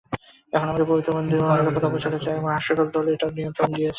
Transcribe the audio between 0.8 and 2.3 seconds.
পবিত্র মন্দির অনিরাপদ অবস্থায় আছে,